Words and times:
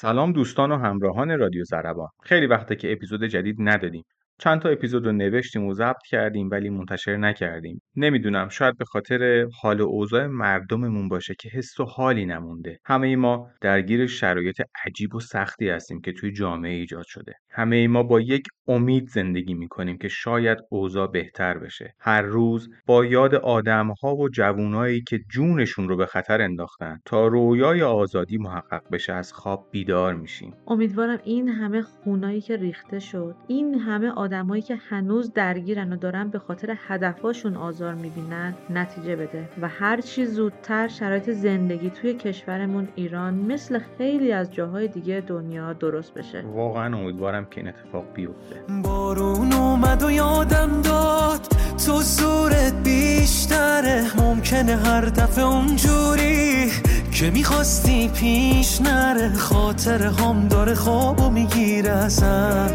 سلام 0.00 0.32
دوستان 0.32 0.72
و 0.72 0.76
همراهان 0.76 1.38
رادیو 1.38 1.64
زربان. 1.64 2.08
خیلی 2.22 2.46
وقته 2.46 2.76
که 2.76 2.92
اپیزود 2.92 3.24
جدید 3.24 3.56
ندادیم. 3.58 4.04
چند 4.38 4.60
تا 4.60 4.68
اپیزود 4.68 5.06
رو 5.06 5.12
نوشتیم 5.12 5.66
و 5.66 5.74
ضبط 5.74 6.02
کردیم 6.10 6.50
ولی 6.50 6.70
منتشر 6.70 7.16
نکردیم. 7.16 7.82
نمی‌دونم 7.96 8.48
شاید 8.48 8.76
به 8.76 8.84
خاطر 8.84 9.46
حال 9.62 9.80
و 9.80 9.84
اوضاع 9.84 10.26
مردممون 10.26 11.08
باشه 11.08 11.34
که 11.40 11.48
حس 11.48 11.80
و 11.80 11.84
حالی 11.84 12.26
نمونده. 12.26 12.78
همه 12.84 13.16
ما 13.16 13.50
درگیر 13.60 14.06
شرایط 14.06 14.62
عجیب 14.86 15.14
و 15.14 15.20
سختی 15.20 15.68
هستیم 15.68 16.00
که 16.00 16.12
توی 16.12 16.32
جامعه 16.32 16.72
ایجاد 16.72 17.04
شده. 17.06 17.34
همه 17.50 17.88
ما 17.88 18.02
با 18.02 18.20
یک 18.20 18.42
امید 18.68 19.08
زندگی 19.08 19.54
می‌کنیم 19.54 19.98
که 19.98 20.08
شاید 20.08 20.58
اوضاع 20.70 21.10
بهتر 21.10 21.58
بشه. 21.58 21.94
هر 22.00 22.22
روز 22.22 22.68
با 22.86 23.04
یاد 23.04 23.34
آدمها 23.34 24.16
و 24.16 24.28
جوونایی 24.28 25.02
که 25.02 25.18
جونشون 25.30 25.88
رو 25.88 25.96
به 25.96 26.06
خطر 26.06 26.42
انداختن 26.42 26.98
تا 27.04 27.26
رویای 27.26 27.82
آزادی 27.82 28.38
محقق 28.38 28.82
بشه 28.92 29.12
از 29.12 29.32
خواب 29.32 29.68
بیدار 29.70 30.14
میشیم. 30.14 30.54
امیدوارم 30.66 31.18
این 31.24 31.48
همه 31.48 31.82
خونایی 31.82 32.40
که 32.40 32.56
ریخته 32.56 32.98
شد 32.98 33.36
این 33.48 33.74
همه 33.74 34.10
آدمایی 34.10 34.62
که 34.62 34.76
هنوز 34.76 35.32
درگیرن 35.32 35.92
و 35.92 35.96
دارن 35.96 36.30
به 36.30 36.38
خاطر 36.38 36.74
هدفاشون 36.78 37.56
آزار 37.90 38.02
می‌بینن 38.02 38.54
نتیجه 38.70 39.16
بده 39.16 39.48
و 39.62 39.68
هر 39.68 40.00
چی 40.00 40.26
زودتر 40.26 40.88
شرایط 40.88 41.30
زندگی 41.30 41.90
توی 41.90 42.14
کشورمون 42.14 42.88
ایران 42.94 43.34
مثل 43.34 43.80
خیلی 43.98 44.32
از 44.32 44.52
جاهای 44.52 44.88
دیگه 44.88 45.22
دنیا 45.26 45.72
درست 45.72 46.14
بشه. 46.14 46.42
واقعا 46.54 46.96
امیدوارم 46.96 47.44
که 47.44 47.60
این 47.60 47.68
اتفاق 47.68 48.04
بیفته. 48.14 48.62
بارون 48.82 49.52
اومد 49.52 50.02
و 50.02 50.10
یادم 50.10 50.82
داد 50.82 51.40
تو 51.86 52.00
زورت 52.02 52.74
بیشتره. 52.84 54.02
ممکنه 54.18 54.76
هر 54.76 55.04
دفعه 55.04 55.44
اونجوری 55.44 56.70
که 57.12 57.30
می‌خواستی 57.30 58.08
پیش 58.08 58.80
نره. 58.80 59.34
خاطر 59.34 60.02
هم 60.02 60.48
داره 60.48 60.74
خوابو 60.74 61.30
می‌گیره 61.30 61.90
ازم 61.90 62.70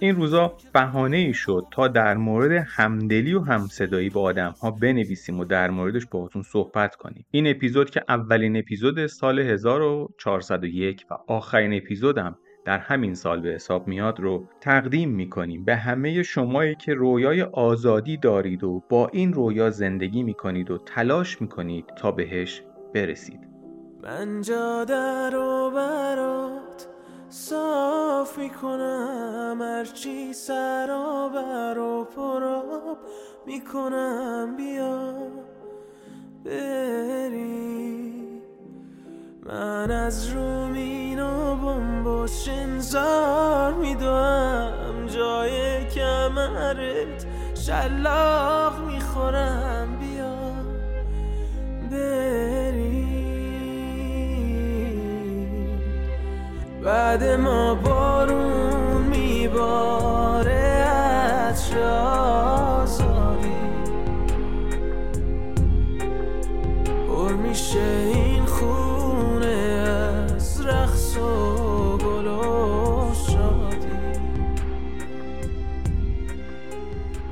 این 0.00 0.16
روزا 0.16 0.56
بهانه 0.72 1.16
ای 1.16 1.34
شد 1.34 1.66
تا 1.70 1.88
در 1.88 2.16
مورد 2.16 2.66
همدلی 2.68 3.34
و 3.34 3.40
همصدایی 3.40 4.10
با 4.10 4.20
آدم 4.20 4.54
ها 4.62 4.70
بنویسیم 4.70 5.40
و 5.40 5.44
در 5.44 5.70
موردش 5.70 6.06
باهاتون 6.06 6.42
صحبت 6.42 6.96
کنیم. 6.96 7.26
این 7.30 7.46
اپیزود 7.46 7.90
که 7.90 8.02
اولین 8.08 8.56
اپیزود 8.56 9.06
سال 9.06 9.38
1401 9.38 11.06
و 11.10 11.14
آخرین 11.26 11.74
اپیزودم 11.74 12.38
در 12.64 12.78
همین 12.78 13.14
سال 13.14 13.40
به 13.40 13.48
حساب 13.48 13.88
میاد 13.88 14.20
رو 14.20 14.48
تقدیم 14.60 15.10
می‌کنیم. 15.10 15.64
به 15.64 15.76
همه 15.76 16.22
شمایی 16.22 16.74
که 16.74 16.94
رویای 16.94 17.42
آزادی 17.42 18.16
دارید 18.16 18.64
و 18.64 18.82
با 18.88 19.08
این 19.12 19.32
رویا 19.32 19.70
زندگی 19.70 20.22
می‌کنید 20.22 20.70
و 20.70 20.78
تلاش 20.78 21.40
می‌کنید 21.40 21.86
تا 21.86 22.10
بهش 22.10 22.62
برسید. 22.94 23.40
من 24.02 24.40
جا 24.40 24.84
در 24.84 25.36
و 25.36 25.70
برات 25.70 26.86
می‌کنم 28.38 29.58
هرچی 29.62 30.32
سرابر 30.32 31.78
و 31.78 32.04
پراب 32.04 32.98
می‌کنم 33.46 34.56
بیا 34.56 35.12
بری. 36.44 38.12
من 39.46 39.90
از 39.90 40.28
رومین 40.28 41.20
و 41.20 41.56
بمبش 41.56 42.48
انزار 42.48 43.72
میدوم 43.72 45.06
جای 45.06 45.86
کمرت 45.86 47.26
شلاق 47.54 48.80
می‌خورم 48.80 49.98
بیا 50.00 50.36
بری. 51.90 53.06
بعد 56.84 57.24
ما 57.24 57.74
بارون 58.26 59.02
میباره 59.02 60.52
از 60.52 61.72
آزادی 62.82 63.48
پر 67.08 67.32
میشه 67.32 68.10
این 68.14 68.44
خونه 68.44 69.46
از 69.46 70.66
رقص 70.66 71.16
و 71.16 71.98
گل 71.98 72.26
و 72.26 73.14
شادی. 73.14 74.18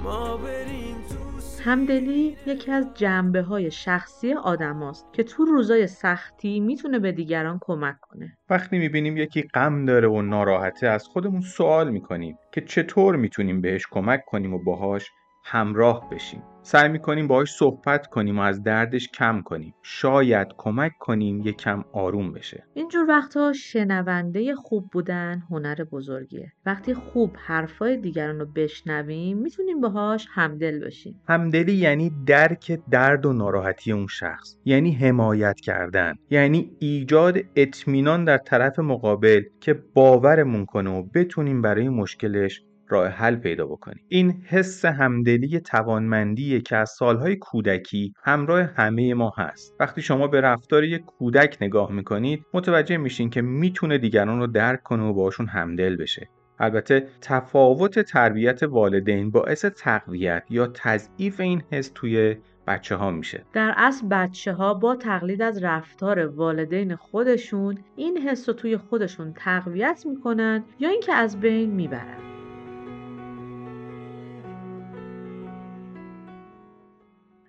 ما 0.05 0.37
بریم 0.37 0.97
تو 1.09 1.24
همدلی 1.65 2.37
یکی 2.47 2.73
از 2.73 2.87
جنبه 2.95 3.43
های 3.43 3.71
شخصی 3.71 4.33
آدم 4.33 4.83
هاست 4.83 5.07
که 5.13 5.23
تو 5.23 5.45
روزای 5.45 5.87
سختی 5.87 6.61
می‌تونه 6.61 6.99
به 6.99 7.13
دیگران 7.13 7.59
کمک 7.61 8.01
کنه. 8.01 8.37
وقتی 8.51 8.79
می‌بینیم 8.79 9.17
یکی 9.17 9.43
غم 9.43 9.85
داره 9.85 10.09
و 10.09 10.23
ناراحته 10.23 10.87
از 10.89 11.07
خودمون 11.09 11.41
سوال 11.41 11.91
می‌کنیم 11.91 12.39
که 12.53 12.61
چطور 12.61 13.17
می‌تونیم 13.17 13.61
بهش 13.61 13.87
کمک 13.91 14.25
کنیم 14.25 14.55
و 14.55 14.59
باهاش 14.59 15.11
همراه 15.45 16.11
بشیم. 16.11 16.43
سعی 16.63 16.89
می‌کنیم 16.89 17.29
باهاش 17.29 17.53
صحبت 17.53 18.07
کنیم 18.07 18.39
و 18.39 18.43
از 18.43 18.63
دردش 18.63 19.09
کم 19.09 19.43
کنیم. 19.43 19.75
شاید 19.83 20.49
کمک 20.57 20.93
کنیم 20.99 21.41
یه 21.41 21.53
کم 21.53 21.85
آروم 21.93 22.33
بشه. 22.33 22.65
اینجور 22.75 23.07
وقتها 23.09 23.53
شنونده 23.53 24.55
خوب 24.55 24.91
بودن 24.93 25.43
هنر 25.51 25.85
بزرگیه. 25.93 26.53
وقتی 26.67 26.95
خوب 26.95 27.37
حرفای 27.47 27.97
دیگران 27.97 28.39
رو 28.39 28.47
بشنویم 28.47 29.39
می‌تونیم 29.39 29.81
باهاش 29.81 30.27
همدل 30.31 30.85
بشیم. 30.85 31.21
همدلی 31.29 31.73
یعنی 31.73 32.13
درک 32.27 32.81
درد 32.91 33.27
و 33.27 33.33
ناراحتی 33.33 33.93
اون 33.93 34.07
شخص. 34.07 34.57
یعنی 34.65 34.93
حمایت 34.93 35.61
کردن. 35.61 36.15
یعنی 36.31 36.77
ایجاد 36.79 37.39
اطمینان 37.57 38.25
در 38.25 38.39
طرف 38.39 38.79
مقابل 38.79 39.43
که 39.61 39.75
باورمون 39.95 40.67
کنه 40.67 40.91
و 40.91 41.03
بتونیم 41.03 41.63
برای 41.63 41.89
مشکلش 41.89 42.63
راه 42.95 43.09
حل 43.09 43.37
پیدا 43.37 43.67
بکنیم 43.67 44.05
این 44.09 44.43
حس 44.47 44.85
همدلی 44.85 45.61
توانمندیه 45.61 46.61
که 46.61 46.77
از 46.77 46.91
سالهای 46.91 47.37
کودکی 47.37 48.13
همراه 48.25 48.61
همه 48.63 49.15
ما 49.15 49.33
هست. 49.39 49.77
وقتی 49.81 50.03
شما 50.03 50.27
به 50.27 50.41
رفتار 50.41 50.85
یک 50.85 51.03
کودک 51.05 51.57
نگاه 51.61 51.93
می‌کنید 51.93 52.45
متوجه 52.55 52.97
میشین 52.97 53.31
که 53.31 53.43
می‌تونه 53.43 53.99
دیگران 53.99 54.39
رو 54.39 54.47
درک 54.47 54.83
کنه 54.83 55.03
و 55.03 55.13
باشون 55.13 55.47
همدل 55.47 55.97
بشه. 55.97 56.29
البته 56.59 57.09
تفاوت 57.21 57.99
تربیت 57.99 58.63
والدین 58.63 59.31
باعث 59.31 59.65
تقویت 59.65 60.43
یا 60.51 60.67
تضعیف 60.75 61.41
این 61.41 61.63
حس 61.71 61.91
توی 61.95 62.37
بچه 62.67 62.97
ها 62.97 63.11
میشه. 63.11 63.45
در 63.53 63.75
اصل 63.77 64.09
بچه 64.09 64.53
ها 64.53 64.75
با 64.75 64.97
تقلید 64.97 65.43
از 65.43 65.65
رفتار 65.65 66.27
والدین 66.27 66.97
خودشون 66.97 67.79
این 67.97 68.19
حس 68.19 68.49
رو 68.49 68.55
توی 68.55 68.77
خودشون 68.77 69.33
تقویت 69.37 70.05
می‌کنن 70.07 70.65
یا 70.79 70.89
اینکه 70.89 71.13
از 71.13 71.41
بین 71.41 71.71
می‌برن. 71.71 72.34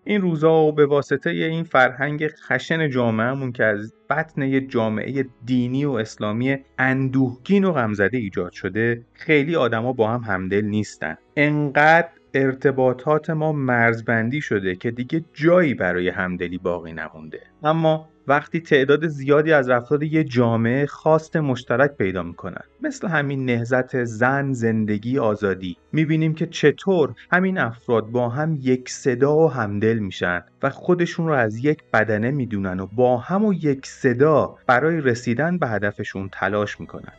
این 0.08 0.22
روزا 0.22 0.54
و 0.54 0.72
به 0.72 0.86
واسطه 0.86 1.30
این 1.30 1.64
فرهنگ 1.64 2.28
خشن 2.28 2.90
جامعهمون 2.90 3.52
که 3.52 3.64
از 3.64 3.94
بطن 4.10 4.42
یه 4.42 4.62
جامعه 4.62 5.26
دینی 5.46 5.86
و 5.86 5.92
اسلامی 5.92 6.58
اندوهگین 6.80 7.64
و 7.64 7.72
غمزده 7.72 8.18
ایجاد 8.18 8.52
شده 8.52 9.06
خیلی 9.14 9.56
آدما 9.56 9.94
با 9.94 10.08
هم 10.08 10.22
همدل 10.22 10.66
نیستن. 10.66 11.18
انقدر 11.36 12.10
ارتباطات 12.34 13.30
ما 13.30 13.52
مرزبندی 13.52 14.42
شده 14.42 14.76
که 14.76 14.92
دیگه 14.92 15.26
جایی 15.34 15.74
برای 15.74 16.10
همدلی 16.10 16.58
باقی 16.58 16.94
نمونده. 16.94 17.42
اما 17.64 18.10
وقتی 18.28 18.60
تعداد 18.60 19.08
زیادی 19.08 19.54
از 19.54 19.70
افراد 19.70 20.04
یه 20.04 20.24
جامعه 20.24 20.86
خواست 20.86 21.38
مشترک 21.38 21.92
پیدا 21.92 22.24
می‌کنن 22.24 22.62
مثل 22.82 23.08
همین 23.08 23.46
نهزت 23.46 24.04
زن 24.04 24.54
زندگی 24.54 25.20
آزادی. 25.20 25.78
می‌بینیم 25.92 26.34
که 26.34 26.48
چطور 26.48 27.16
همین 27.32 27.58
افراد 27.58 28.06
با 28.06 28.30
هم 28.30 28.58
یک 28.62 28.90
صدا 28.90 29.38
و 29.38 29.52
همدل 29.52 30.00
میشن 30.00 30.44
و 30.64 30.70
خودشون 30.70 31.28
رو 31.28 31.34
از 31.34 31.66
یک 31.66 31.84
بدنه 31.94 32.32
می‌دونن 32.32 32.80
و 32.80 32.88
با 32.88 33.18
هم 33.18 33.46
و 33.46 33.54
یک 33.54 33.86
صدا 33.86 34.56
برای 34.68 35.02
رسیدن 35.02 35.58
به 35.58 35.68
هدفشون 35.68 36.30
تلاش 36.32 36.80
می‌کنن. 36.80 37.14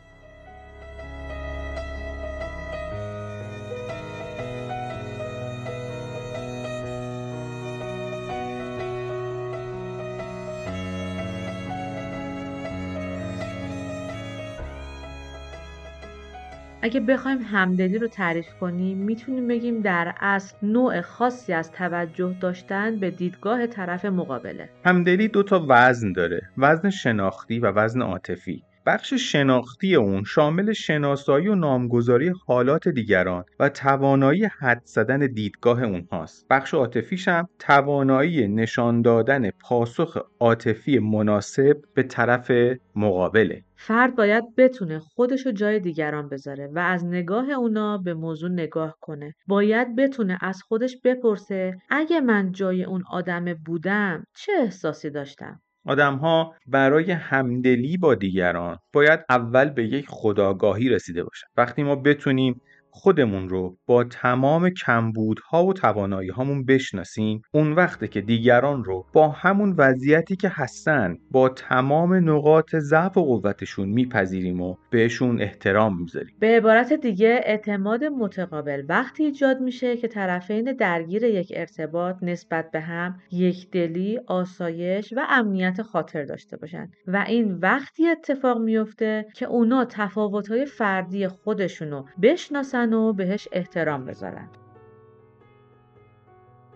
اگه 16.87 16.99
بخوایم 16.99 17.37
همدلی 17.41 17.97
رو 17.97 18.07
تعریف 18.07 18.53
کنیم 18.53 18.97
می‌تونیم 18.97 19.47
بگیم 19.47 19.81
در 19.81 20.13
اصل 20.19 20.55
نوع 20.63 21.01
خاصی 21.01 21.53
از 21.53 21.71
توجه 21.71 22.35
داشتن 22.39 22.99
به 22.99 23.11
دیدگاه 23.11 23.67
طرف 23.67 24.05
مقابله. 24.05 24.69
همدلی 24.85 25.27
دو 25.27 25.43
تا 25.43 25.65
وزن 25.69 26.11
داره 26.11 26.41
وزن 26.57 26.89
شناختی 26.89 27.59
و 27.59 27.71
وزن 27.71 28.01
عاطفی. 28.01 28.63
بخش 28.87 29.13
شناختی 29.13 29.95
اون 29.95 30.23
شامل 30.23 30.73
شناسایی 30.73 31.47
و 31.47 31.55
نامگذاری 31.55 32.33
حالات 32.45 32.87
دیگران 32.87 33.43
و 33.59 33.69
توانایی 33.69 34.45
حد 34.45 34.81
زدن 34.85 35.19
دیدگاه 35.19 35.83
اونهاست 35.83 36.47
بخش 36.49 36.73
عاطفیش 36.73 37.27
هم 37.27 37.47
توانایی 37.59 38.47
نشان 38.47 39.01
دادن 39.01 39.49
پاسخ 39.49 40.17
عاطفی 40.39 40.99
مناسب 40.99 41.77
به 41.93 42.03
طرف 42.03 42.51
مقابله 42.95 43.63
فرد 43.75 44.15
باید 44.15 44.55
بتونه 44.55 44.99
خودشو 44.99 45.51
جای 45.51 45.79
دیگران 45.79 46.29
بذاره 46.29 46.69
و 46.73 46.79
از 46.79 47.05
نگاه 47.05 47.49
اونا 47.49 47.97
به 47.97 48.13
موضوع 48.13 48.49
نگاه 48.49 48.97
کنه. 49.01 49.33
باید 49.47 49.95
بتونه 49.95 50.37
از 50.41 50.63
خودش 50.63 50.97
بپرسه 51.03 51.77
اگه 51.89 52.21
من 52.21 52.51
جای 52.51 52.83
اون 52.83 53.03
آدم 53.11 53.53
بودم 53.53 54.23
چه 54.35 54.51
احساسی 54.59 55.09
داشتم؟ 55.09 55.61
آدمها 55.87 56.55
برای 56.67 57.11
همدلی 57.11 57.97
با 57.97 58.15
دیگران 58.15 58.79
باید 58.93 59.19
اول 59.29 59.69
به 59.69 59.85
یک 59.85 60.05
خداگاهی 60.09 60.89
رسیده 60.89 61.23
باشن. 61.23 61.47
وقتی 61.57 61.83
ما 61.83 61.95
بتونیم 61.95 62.61
خودمون 62.89 63.49
رو 63.49 63.77
با 63.85 64.03
تمام 64.03 64.69
کمبودها 64.69 65.65
و 65.65 65.73
توانایی 65.73 66.29
هامون 66.29 66.65
بشناسیم 66.65 67.41
اون 67.51 67.73
وقته 67.73 68.07
که 68.07 68.21
دیگران 68.21 68.83
رو 68.83 69.05
با 69.13 69.29
همون 69.29 69.75
وضعیتی 69.77 70.35
که 70.35 70.49
هستن 70.49 71.17
با 71.31 71.49
تمام 71.49 72.29
نقاط 72.29 72.75
ضعف 72.75 73.17
و 73.17 73.21
قوتشون 73.21 73.89
میپذیریم 73.89 74.61
و 74.61 74.75
بهشون 74.89 75.41
احترام 75.41 76.01
می‌ذاریم. 76.01 76.35
به 76.39 76.47
عبارت 76.47 76.93
دیگه 76.93 77.41
اعتماد 77.43 78.03
متقابل 78.03 78.83
وقتی 78.89 79.23
ایجاد 79.23 79.61
میشه 79.61 79.97
که 79.97 80.07
طرفین 80.07 80.63
درگیر 80.63 81.23
یک 81.23 81.53
ارتباط 81.55 82.15
نسبت 82.21 82.71
به 82.71 82.79
هم 82.79 83.19
یک 83.31 83.71
دلی، 83.71 84.19
آسایش 84.27 85.13
و 85.17 85.21
امنیت 85.29 85.81
خاطر 85.81 86.25
داشته 86.25 86.57
باشن 86.57 86.87
و 87.07 87.25
این 87.27 87.53
وقتی 87.53 88.07
اتفاق 88.07 88.61
میفته 88.61 89.25
که 89.35 89.45
اونا 89.45 89.85
تفاوتهای 89.85 90.65
فردی 90.65 91.27
خودشونو 91.27 92.03
بشناسن 92.21 92.76
و 92.85 93.13
بهش 93.13 93.47
احترام 93.51 94.05
بذارن. 94.05 94.49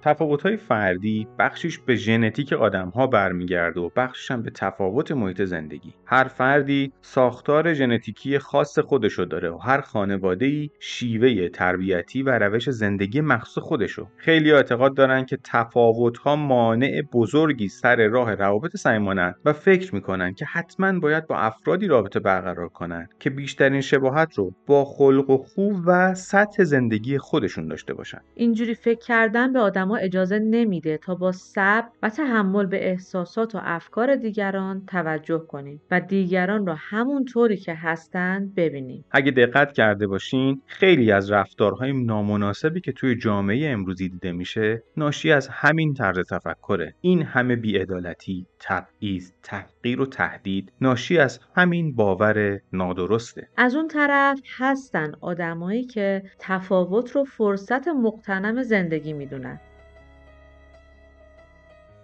تفاوت‌های 0.01 0.57
فردی 0.57 1.27
بخشیش 1.39 1.79
به 1.79 1.95
ژنتیک 1.95 2.53
آدم‌ها 2.53 3.07
برمیگرده 3.07 3.79
و 3.79 3.89
بخشش 3.95 4.31
هم 4.31 4.41
به 4.41 4.51
تفاوت 4.51 5.11
محیط 5.11 5.41
زندگی. 5.41 5.93
هر 6.05 6.23
فردی 6.23 6.93
ساختار 7.01 7.73
ژنتیکی 7.73 8.39
خاص 8.39 8.79
خودشو 8.79 9.23
داره 9.23 9.49
و 9.49 9.57
هر 9.57 9.81
خانواده‌ای 9.81 10.69
شیوه 10.79 11.49
تربیتی 11.49 12.23
و 12.23 12.39
روش 12.39 12.69
زندگی 12.69 13.21
مخصوص 13.21 13.63
خودشو. 13.63 14.07
خیلی 14.17 14.51
اعتقاد 14.51 14.95
دارن 14.95 15.25
که 15.25 15.37
تفاوت‌ها 15.43 16.35
مانع 16.35 17.01
بزرگی 17.13 17.67
سر 17.67 18.07
راه 18.07 18.35
روابط 18.35 18.75
صمیمانه 18.75 19.35
و 19.45 19.53
فکر 19.53 19.95
می‌کنن 19.95 20.33
که 20.33 20.45
حتما 20.45 20.99
باید 20.99 21.27
با 21.27 21.37
افرادی 21.37 21.87
رابطه 21.87 22.19
برقرار 22.19 22.67
کنن 22.67 23.07
که 23.19 23.29
بیشترین 23.29 23.81
شباهت 23.81 24.33
رو 24.33 24.53
با 24.67 24.85
خلق 24.85 25.29
و 25.29 25.37
خوب 25.37 25.75
و 25.85 26.13
سطح 26.15 26.63
زندگی 26.63 27.17
خودشون 27.17 27.67
داشته 27.67 27.93
باشن. 27.93 28.21
اینجوری 28.35 28.73
فکر 28.73 28.99
کردن 28.99 29.53
به 29.53 29.59
آدم 29.59 29.90
اجازه 29.97 30.39
نمیده 30.39 30.97
تا 30.97 31.15
با 31.15 31.31
صبر 31.31 31.87
و 32.03 32.09
تحمل 32.09 32.65
به 32.65 32.89
احساسات 32.89 33.55
و 33.55 33.59
افکار 33.61 34.15
دیگران 34.15 34.85
توجه 34.87 35.45
کنیم 35.47 35.81
و 35.91 36.01
دیگران 36.01 36.65
را 36.65 36.75
همون 36.77 37.25
طوری 37.25 37.57
که 37.57 37.73
هستند 37.73 38.55
ببینیم. 38.55 39.05
اگه 39.11 39.31
دقت 39.31 39.71
کرده 39.71 40.07
باشین 40.07 40.61
خیلی 40.65 41.11
از 41.11 41.31
رفتارهای 41.31 41.93
نامناسبی 42.05 42.81
که 42.81 42.91
توی 42.91 43.15
جامعه 43.15 43.69
امروزی 43.69 44.09
دیده 44.09 44.31
میشه 44.31 44.83
ناشی 44.97 45.31
از 45.31 45.47
همین 45.47 45.93
طرز 45.93 46.19
تفکره. 46.29 46.93
این 47.01 47.21
همه 47.21 47.55
بیعدالتی 47.55 48.45
تبعیض 48.59 49.31
تحقیر 49.43 50.01
و 50.01 50.05
تهدید 50.05 50.71
ناشی 50.81 51.17
از 51.17 51.39
همین 51.55 51.95
باور 51.95 52.59
نادرسته. 52.73 53.47
از 53.57 53.75
اون 53.75 53.87
طرف 53.87 54.41
هستن 54.57 55.11
آدمایی 55.21 55.83
که 55.83 56.23
تفاوت 56.39 57.11
رو 57.11 57.23
فرصت 57.23 57.87
مقتنم 57.87 58.63
زندگی 58.63 59.13
می‌دونن. 59.13 59.59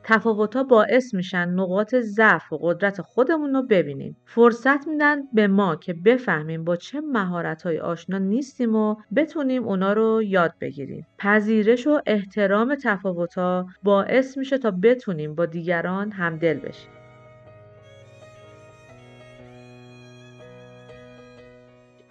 تفاوت‌ها 0.10 0.64
باعث 0.64 1.14
میشن 1.14 1.50
نقاط 1.50 1.96
ضعف 1.96 2.54
و 2.54 2.58
قدرت 2.58 3.02
خودمون 3.02 3.54
رو 3.54 3.64
ببینیم. 3.64 4.18
فرصت 4.26 4.88
میدن 4.88 5.18
به 5.34 5.48
ما 5.48 5.76
که 5.76 5.94
بفهمیم 5.94 6.64
با 6.64 6.76
چه 6.76 7.02
مهارت‌های 7.02 7.80
آشنا 7.80 8.18
نیستیم 8.18 8.76
و 8.76 8.96
بتونیم 9.16 9.64
اونا 9.64 9.94
رو 9.94 10.24
یاد 10.24 10.54
بگیریم. 10.62 11.08
پذیرش 11.18 11.88
و 11.88 12.02
احترام 12.06 12.76
تفاوت‌ها 12.76 13.68
باعث 13.84 14.38
میشه 14.38 14.58
تا 14.58 14.72
بتونیم 14.72 15.36
با 15.36 15.46
دیگران 15.46 16.12
همدل 16.12 16.60
بشیم. 16.60 16.97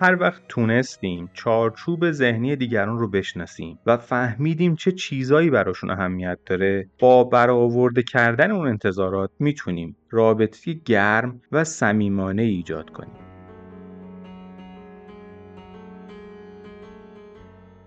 هر 0.00 0.16
وقت 0.20 0.42
تونستیم 0.48 1.30
چارچوب 1.34 2.10
ذهنی 2.10 2.56
دیگران 2.56 2.98
رو 2.98 3.08
بشناسیم 3.10 3.78
و 3.86 3.96
فهمیدیم 3.96 4.74
چه 4.74 4.92
چیزایی 4.92 5.50
براشون 5.50 5.90
اهمیت 5.90 6.38
داره 6.46 6.88
با 6.98 7.24
برآورده 7.24 8.02
کردن 8.02 8.50
اون 8.50 8.68
انتظارات 8.68 9.30
می‌تونیم 9.38 9.96
رابطه 10.10 10.72
گرم 10.72 11.40
و 11.52 11.64
صمیمانه 11.64 12.42
ایجاد 12.42 12.90
کنیم. 12.90 13.25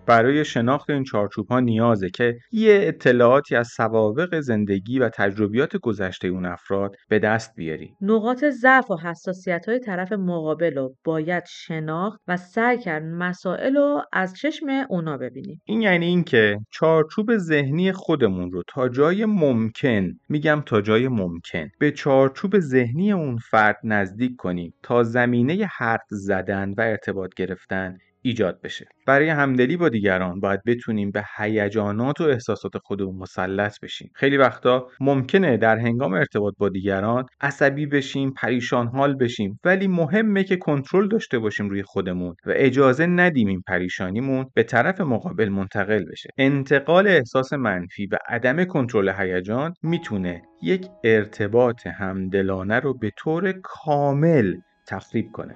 برای 0.09 0.45
شناخت 0.45 0.89
این 0.89 1.03
چارچوب 1.03 1.47
ها 1.47 1.59
نیازه 1.59 2.09
که 2.09 2.37
یه 2.51 2.79
اطلاعاتی 2.83 3.55
از 3.55 3.67
سوابق 3.67 4.39
زندگی 4.39 4.99
و 4.99 5.09
تجربیات 5.09 5.77
گذشته 5.77 6.27
اون 6.27 6.45
افراد 6.45 6.95
به 7.09 7.19
دست 7.19 7.55
بیاری. 7.55 7.93
نقاط 8.01 8.45
ضعف 8.45 8.91
و 8.91 8.97
حساسیت 8.97 9.69
های 9.69 9.79
طرف 9.79 10.11
مقابل 10.11 10.75
رو 10.75 10.95
باید 11.03 11.43
شناخت 11.47 12.19
و 12.27 12.37
سعی 12.37 12.77
کرد 12.77 13.03
مسائل 13.03 13.75
رو 13.75 14.01
از 14.13 14.33
چشم 14.33 14.65
اونا 14.89 15.17
ببینیم. 15.17 15.61
این 15.65 15.81
یعنی 15.81 16.05
اینکه 16.05 16.57
چارچوب 16.71 17.37
ذهنی 17.37 17.91
خودمون 17.91 18.51
رو 18.51 18.63
تا 18.67 18.89
جای 18.89 19.25
ممکن 19.25 20.11
میگم 20.29 20.63
تا 20.65 20.81
جای 20.81 21.07
ممکن 21.07 21.69
به 21.79 21.91
چارچوب 21.91 22.59
ذهنی 22.59 23.11
اون 23.11 23.37
فرد 23.37 23.77
نزدیک 23.83 24.35
کنیم 24.35 24.73
تا 24.83 25.03
زمینه 25.03 25.69
حرف 25.77 26.05
زدن 26.09 26.73
و 26.77 26.81
ارتباط 26.81 27.33
گرفتن 27.35 27.97
ایجاد 28.21 28.61
بشه. 28.61 28.85
برای 29.07 29.29
همدلی 29.29 29.77
با 29.77 29.89
دیگران 29.89 30.39
باید 30.39 30.63
بتونیم 30.65 31.11
به 31.11 31.23
هیجانات 31.37 32.21
و 32.21 32.23
احساسات 32.23 32.77
خودمون 32.77 33.15
مسلط 33.15 33.79
بشیم. 33.79 34.11
خیلی 34.15 34.37
وقتا 34.37 34.87
ممکنه 34.99 35.57
در 35.57 35.77
هنگام 35.77 36.13
ارتباط 36.13 36.53
با 36.57 36.69
دیگران 36.69 37.25
عصبی 37.41 37.85
بشیم 37.85 38.31
پریشان 38.31 38.87
حال 38.87 39.15
بشیم 39.15 39.59
ولی 39.63 39.87
مهمه 39.87 40.43
که 40.43 40.57
کنترل 40.57 41.07
داشته 41.07 41.39
باشیم 41.39 41.69
روی 41.69 41.83
خودمون 41.83 42.35
و 42.45 42.53
اجازه 42.55 43.05
ندیم 43.05 43.47
این 43.47 43.61
پریشانیمون 43.67 44.45
به 44.53 44.63
طرف 44.63 45.01
مقابل 45.01 45.49
منتقل 45.49 46.05
بشه. 46.11 46.29
انتقال 46.37 47.07
احساس 47.07 47.53
منفی 47.53 48.05
و 48.05 48.17
عدم 48.27 48.63
کنترل 48.63 49.09
هیجان 49.09 49.73
می‌تونه 49.83 50.41
یک 50.63 50.87
ارتباط 51.03 51.87
همدلانه 51.87 52.79
رو 52.79 52.93
به 52.93 53.11
طور 53.17 53.51
کامل 53.51 54.55
تخریب 54.87 55.31
کنه. 55.31 55.55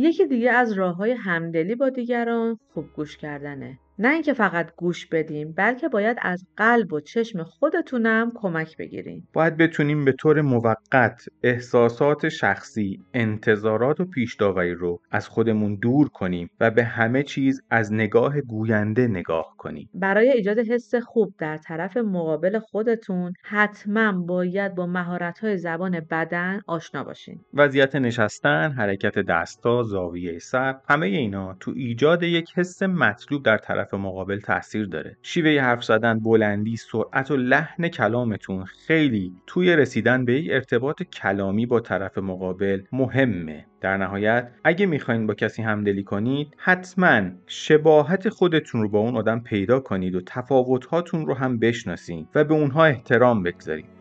یکی 0.00 0.26
دیگه 0.26 0.50
از 0.50 0.72
راه 0.72 0.96
های 0.96 1.12
همدلی 1.12 1.74
با 1.74 1.88
دیگران 1.88 2.58
خوب 2.74 2.84
گوش 2.96 3.16
کردنه. 3.16 3.78
نه 4.02 4.12
اینکه 4.12 4.32
فقط 4.32 4.72
گوش 4.76 5.06
بدیم 5.06 5.52
بلکه 5.52 5.88
باید 5.88 6.16
از 6.22 6.46
قلب 6.56 6.92
و 6.92 7.00
چشم 7.00 7.42
خودتونم 7.42 8.32
کمک 8.34 8.76
بگیریم 8.76 9.28
باید 9.32 9.56
بتونیم 9.56 10.04
به 10.04 10.12
طور 10.12 10.40
موقت 10.40 11.26
احساسات 11.42 12.28
شخصی 12.28 13.00
انتظارات 13.14 14.00
و 14.00 14.04
پیشداوری 14.04 14.74
رو 14.74 15.00
از 15.10 15.28
خودمون 15.28 15.74
دور 15.74 16.08
کنیم 16.08 16.50
و 16.60 16.70
به 16.70 16.84
همه 16.84 17.22
چیز 17.22 17.62
از 17.70 17.92
نگاه 17.92 18.40
گوینده 18.40 19.06
نگاه 19.06 19.54
کنیم. 19.58 19.88
برای 19.94 20.30
ایجاد 20.30 20.58
حس 20.58 20.94
خوب 20.94 21.34
در 21.38 21.56
طرف 21.56 21.96
مقابل 21.96 22.58
خودتون 22.58 23.32
حتما 23.42 24.12
باید 24.12 24.74
با 24.74 24.86
مهارت 24.86 25.56
زبان 25.56 26.00
بدن 26.10 26.60
آشنا 26.66 27.04
باشین. 27.04 27.40
وضعیت 27.54 27.96
نشستن 27.96 28.72
حرکت 28.72 29.18
دستا 29.18 29.82
زاویه 29.82 30.38
سر 30.38 30.76
همه 30.88 31.06
اینا 31.06 31.56
تو 31.60 31.72
ایجاد 31.76 32.22
یک 32.22 32.52
حس 32.56 32.82
مطلوب 32.82 33.44
در 33.44 33.58
طرف 33.58 33.89
مقابل 33.98 34.40
تاثیر 34.40 34.86
داره. 34.86 35.16
شیوه 35.22 35.60
حرف 35.60 35.84
زدن 35.84 36.18
بلندی 36.18 36.76
سرعت 36.76 37.30
و 37.30 37.36
لحن 37.36 37.88
کلامتون 37.88 38.64
خیلی 38.64 39.32
توی 39.46 39.76
رسیدن 39.76 40.24
به 40.24 40.40
یک 40.40 40.50
ارتباط 40.52 41.02
کلامی 41.02 41.66
با 41.66 41.80
طرف 41.80 42.18
مقابل 42.18 42.82
مهمه. 42.92 43.66
در 43.80 43.96
نهایت 43.96 44.50
اگه 44.64 44.86
می‌خواین 44.86 45.26
با 45.26 45.34
کسی 45.34 45.62
همدلی 45.62 46.02
کنید 46.02 46.54
حتما 46.56 47.22
شباهت 47.46 48.28
خودتون 48.28 48.82
رو 48.82 48.88
با 48.88 48.98
اون 48.98 49.16
آدم 49.16 49.40
پیدا 49.40 49.80
کنید 49.80 50.14
و 50.14 50.20
تفاوتهاتون 50.20 51.26
رو 51.26 51.34
هم 51.34 51.58
بشناسید 51.58 52.28
و 52.34 52.44
به 52.44 52.54
اونها 52.54 52.84
احترام 52.84 53.42
بگذارید 53.42 53.99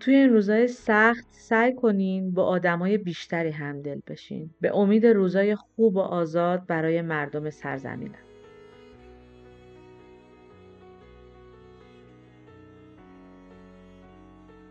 توی 0.00 0.14
این 0.14 0.30
روزای 0.30 0.68
سخت 0.68 1.26
سعی 1.30 1.74
کنین 1.74 2.30
با 2.30 2.44
آدمای 2.44 2.98
بیشتری 2.98 3.50
همدل 3.50 4.00
بشین. 4.06 4.50
به 4.60 4.76
امید 4.76 5.06
روزای 5.06 5.54
خوب 5.54 5.96
و 5.96 6.00
آزاد 6.00 6.66
برای 6.66 7.02
مردم 7.02 7.50
سرزمینم. 7.50 8.14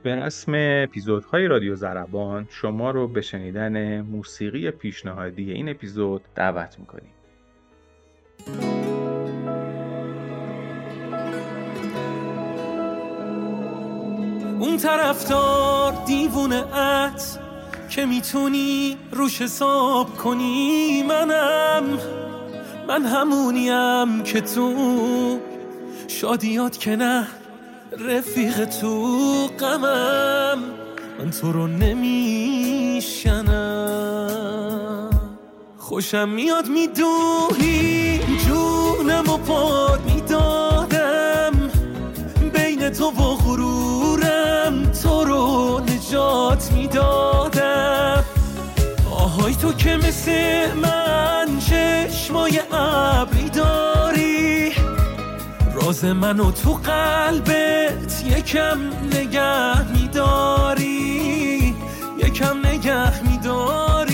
به 0.03 0.15
رسم 0.15 0.51
اپیزودهای 0.55 1.47
رادیو 1.47 1.75
زربان 1.75 2.47
شما 2.49 2.91
رو 2.91 3.07
به 3.07 3.21
شنیدن 3.21 4.01
موسیقی 4.01 4.71
پیشنهادی 4.71 5.51
این 5.51 5.69
اپیزود 5.69 6.21
دعوت 6.35 6.79
می‌کنیم. 6.79 7.11
اون 14.67 14.77
طرفدار 14.77 15.93
دیوونه 16.05 16.77
ات 16.77 17.39
که 17.89 18.05
می‌تونی 18.05 18.97
روش 19.11 19.41
حساب 19.41 20.17
کنی. 20.17 21.03
منم 21.03 21.83
من 22.87 23.05
همونیم 23.05 24.23
که 24.23 24.41
تو. 24.41 25.39
شادیات 26.07 26.77
که 26.79 26.95
نه 26.95 27.27
رفیق 27.99 28.65
تو 28.65 29.17
قمم 29.59 30.63
من 31.19 31.31
تو 31.41 31.51
رو 31.51 31.67
نمیشنم. 31.67 32.79
خوشم 35.77 36.29
میاد 36.29 36.67
می‌دونی 36.67 38.19
جونم 38.47 39.29
و 39.29 39.37
پاد 39.37 40.01
می‌دادم 40.05 40.26
تو 49.67 49.73
که 49.73 49.97
مثل 49.97 50.31
من 50.73 51.59
چشمای 51.59 52.61
ابری 52.71 53.49
داری. 53.49 54.71
راز 55.73 56.05
منو 56.05 56.51
تو 56.51 56.73
قلبت 56.73 58.23
یکم 58.25 58.77
نگه 59.13 59.91
میداری. 59.91 61.75
یکم 62.17 62.67
نگه 62.67 63.23
میداری. 63.23 64.06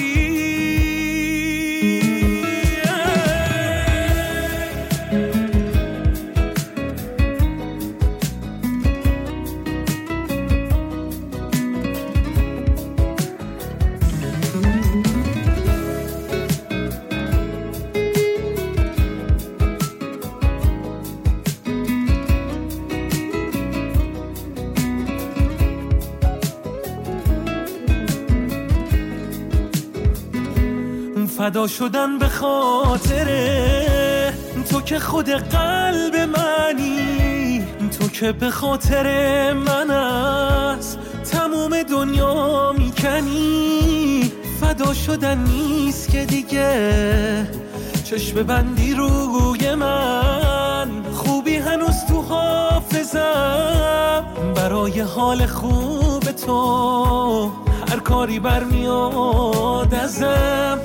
فدا 31.43 31.67
شدن 31.67 32.17
به 32.17 32.27
خاطر 32.27 33.27
تو 34.69 34.81
که 34.81 35.00
خود 35.00 35.29
قلب 35.29 36.15
منی 36.15 37.63
تو 38.00 38.07
که 38.07 38.31
به 38.31 38.50
خاطر 38.50 39.53
من 39.53 39.91
از 39.91 40.97
تموم 41.31 41.83
دنیا 41.83 42.73
می‌کنی. 42.77 44.31
فدا 44.62 44.93
شدن 44.93 45.38
نیست 45.38 46.12
که 46.12 46.25
دیگه. 46.25 47.47
چشم 48.03 48.43
بندی 48.43 48.93
روی 48.93 49.75
من 49.75 50.89
خوبی 51.13 51.55
هنوز 51.55 52.05
تو 52.07 52.21
حافظم. 52.21 54.23
برای 54.55 55.00
حال 55.00 55.45
خوب 55.45 56.23
تو 56.23 57.51
هر 57.89 58.00
کاری 58.00 58.39
برمیاد 58.39 59.93
ازم. 59.93 60.79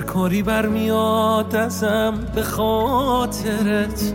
هر 0.00 0.06
کاری 0.06 0.42
برمیاد 0.42 1.56
ازم 1.56 2.32
به 2.34 2.42
خاطرت. 2.42 4.14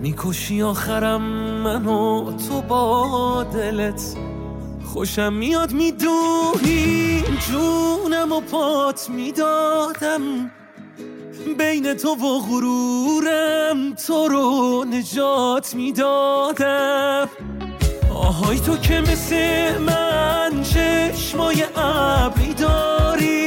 می‌کشی 0.00 0.62
آخرم 0.62 1.22
منو 1.62 2.32
تو 2.48 2.60
با 2.60 3.46
دلت. 3.52 4.16
خوشم 4.84 5.32
میاد 5.32 5.72
می‌دونی 5.72 7.22
جونم 7.48 8.32
و 8.32 8.40
پات 8.40 9.10
می‌دادم. 9.10 10.50
بین 11.58 11.94
تو 11.94 12.08
و 12.08 12.38
غرورم 12.38 13.94
تو 14.06 14.28
رو 14.28 14.84
نجات 14.84 15.74
می‌دادم. 15.74 17.28
آهای 18.14 18.60
تو 18.60 18.76
که 18.76 19.00
مثل 19.00 19.78
من 19.78 20.62
چشمای 20.62 21.64
ابری 21.76 22.54
داری. 22.54 23.39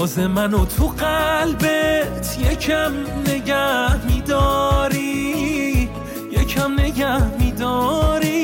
راز 0.00 0.18
منو 0.18 0.64
تو 0.64 0.86
قلبت 0.86 2.38
یکم 2.38 2.92
نگه 3.26 4.06
میداری 4.06 5.90
یکم 6.32 6.80
نگه 6.80 7.38
میداری. 7.38 8.39